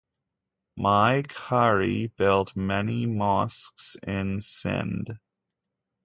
[0.77, 5.15] Mai Khairi built many mosques in Sindh.